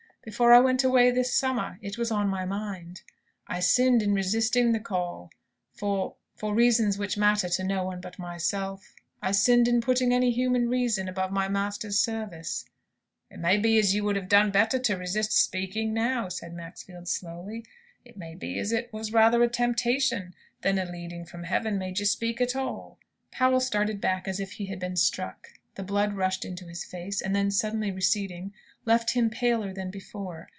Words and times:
Before 0.23 0.53
I 0.53 0.59
went 0.59 0.83
away 0.83 1.09
this 1.09 1.33
summer 1.33 1.79
it 1.81 1.97
was 1.97 2.11
on 2.11 2.29
my 2.29 2.45
mind. 2.45 3.01
I 3.47 3.59
sinned 3.59 4.03
in 4.03 4.13
resisting 4.13 4.71
the 4.71 4.79
call, 4.79 5.31
for 5.73 6.13
for 6.35 6.53
reasons 6.53 6.95
which 6.99 7.17
matter 7.17 7.49
to 7.49 7.63
no 7.63 7.83
one 7.83 7.99
but 8.01 8.19
myself. 8.19 8.93
I 9.19 9.31
sinned 9.31 9.67
in 9.67 9.81
putting 9.81 10.13
any 10.13 10.29
human 10.29 10.69
reasons 10.69 11.09
above 11.09 11.31
my 11.31 11.47
Master's 11.49 11.97
service." 11.97 12.65
"It 13.31 13.39
may 13.39 13.57
be 13.57 13.79
as 13.79 13.95
you 13.95 14.03
would 14.03 14.15
have 14.15 14.29
done 14.29 14.51
better 14.51 14.77
to 14.77 14.95
resist 14.95 15.31
speaking 15.31 15.91
now," 15.91 16.29
said 16.29 16.53
Maxfield, 16.53 17.07
slowly. 17.07 17.65
"It 18.05 18.15
may 18.15 18.35
be 18.35 18.59
as 18.59 18.71
it 18.71 18.93
was 18.93 19.11
rather 19.11 19.41
a 19.41 19.49
temptation, 19.49 20.35
than 20.61 20.77
a 20.77 20.85
leading 20.85 21.25
from 21.25 21.45
Heaven, 21.45 21.79
made 21.79 21.97
you 21.97 22.05
speak 22.05 22.39
at 22.39 22.55
all." 22.55 22.99
Powell 23.31 23.59
started 23.59 23.99
back 23.99 24.27
as 24.27 24.39
if 24.39 24.51
he 24.51 24.67
had 24.67 24.77
been 24.79 24.97
struck. 24.97 25.47
The 25.73 25.83
blood 25.83 26.13
rushed 26.13 26.45
into 26.45 26.67
his 26.67 26.83
face, 26.83 27.21
and 27.21 27.35
then, 27.35 27.49
suddenly 27.49 27.89
receding, 27.89 28.53
left 28.83 29.11
him 29.11 29.29
paler 29.29 29.71
than 29.73 29.91
before. 29.91 30.49